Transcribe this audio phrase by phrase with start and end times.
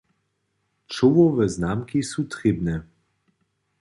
[0.87, 2.75] Čołowe znamki su trěbne.